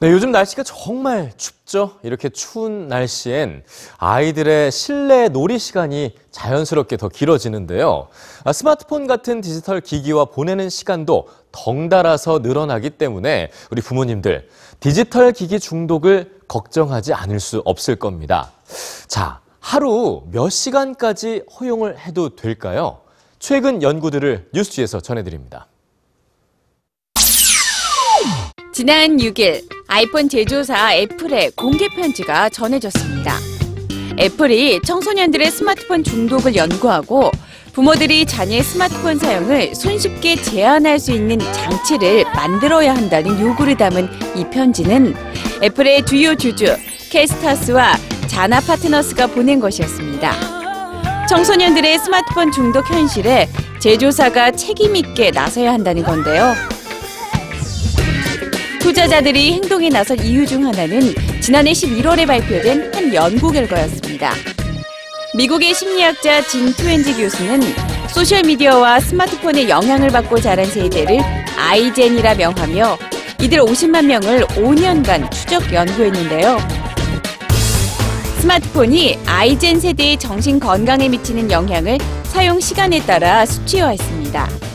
[0.00, 1.98] 네, 요즘 날씨가 정말 춥죠?
[2.04, 3.64] 이렇게 추운 날씨엔
[3.96, 8.06] 아이들의 실내 놀이 시간이 자연스럽게 더 길어지는데요.
[8.44, 14.48] 아, 스마트폰 같은 디지털 기기와 보내는 시간도 덩달아서 늘어나기 때문에 우리 부모님들
[14.78, 18.52] 디지털 기기 중독을 걱정하지 않을 수 없을 겁니다.
[19.08, 23.00] 자, 하루 몇 시간까지 허용을 해도 될까요?
[23.40, 25.66] 최근 연구들을 뉴스지에서 전해드립니다.
[28.72, 33.34] 지난 6일 아이폰 제조사 애플의 공개 편지가 전해졌습니다.
[34.20, 37.30] 애플이 청소년들의 스마트폰 중독을 연구하고
[37.72, 45.14] 부모들이 자녀의 스마트폰 사용을 손쉽게 제한할 수 있는 장치를 만들어야 한다는 요구를 담은 이 편지는
[45.62, 46.76] 애플의 주요 주주
[47.10, 51.26] 캐스타스와 자나 파트너스가 보낸 것이었습니다.
[51.28, 56.54] 청소년들의 스마트폰 중독 현실에 제조사가 책임있게 나서야 한다는 건데요.
[58.88, 64.32] 투자자들이 행동에 나선 이유 중 하나는 지난해 11월에 발표된 한 연구 결과였습니다.
[65.36, 67.60] 미국의 심리학자 진 투엔지 교수는
[68.08, 71.18] 소셜미디어와 스마트폰의 영향을 받고 자란 세대를
[71.58, 72.96] 아이젠이라 명하며
[73.42, 76.58] 이들 50만 명을 5년간 추적 연구했는데요.
[78.40, 84.67] 스마트폰이 아이젠 세대의 정신 건강에 미치는 영향을 사용 시간에 따라 수치화했습니다.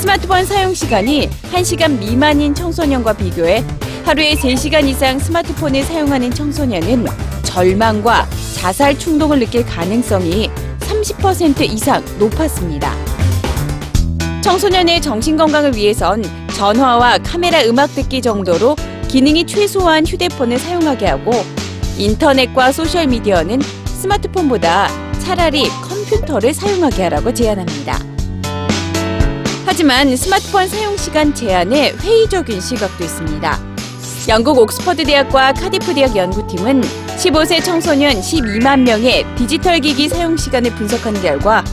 [0.00, 3.62] 스마트폰 사용 시간이 1시간 미만인 청소년과 비교해
[4.06, 7.04] 하루에 3시간 이상 스마트폰을 사용하는 청소년은
[7.42, 12.94] 절망과 자살 충동을 느낄 가능성이 30% 이상 높았습니다.
[14.40, 16.24] 청소년의 정신 건강을 위해선
[16.56, 21.32] 전화와 카메라 음악 듣기 정도로 기능이 최소한 휴대폰을 사용하게 하고
[21.98, 28.09] 인터넷과 소셜 미디어는 스마트폰보다 차라리 컴퓨터를 사용하게 하라고 제안합니다.
[29.80, 33.58] 하지만 스마트폰 사용 시간 제한에 회의적인 시각도 있습니다.
[34.28, 41.22] 영국 옥스퍼드 대학과 카디프 대학 연구팀은 15세 청소년 12만 명의 디지털 기기 사용 시간을 분석한
[41.22, 41.64] 결과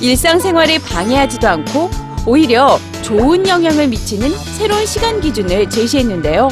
[0.00, 1.90] 일상생활을 방해하지도 않고
[2.26, 6.48] 오히려 좋은 영향을 미치는 새로운 시간 기준을 제시했는데요.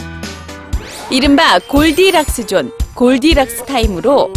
[1.08, 4.34] 이른바 골디락스 존, 골디락스 타임으로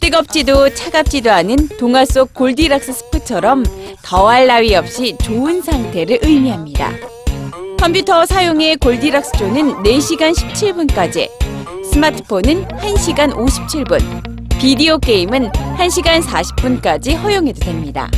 [0.00, 3.64] 뜨겁지도 차갑지도 않은 동화 속 골디락스 스프처럼
[4.02, 6.92] 더할 나위 없이 좋은 상태를 의미합니다.
[7.80, 11.28] 컴퓨터 사용의 골디락스 존은 4시간 17분까지,
[11.92, 18.10] 스마트폰은 1시간 57분, 비디오 게임은 1시간 40분까지 허용해도 됩니다.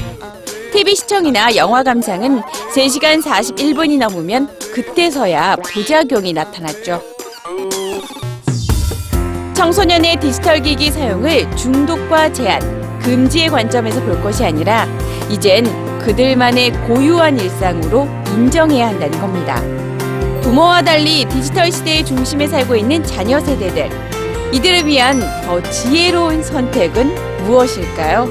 [0.73, 2.43] TV 시청이나 영화 감상은
[2.75, 7.18] 3시간 41분이 넘으면 그때서야 부작용이 나타났죠.
[9.59, 14.87] 청소년의 디지털 기기 사용을 중독과 제한, 금지의 관점에서 볼 것이 아니라
[15.29, 15.65] 이젠
[15.99, 19.61] 그들만의 고유한 일상으로 인정해야 한다는 겁니다.
[20.43, 23.91] 부모와 달리 디지털 시대의 중심에 살고 있는 자녀 세대들.
[24.53, 28.29] 이들을 위한 더 지혜로운 선택은 무엇일까요?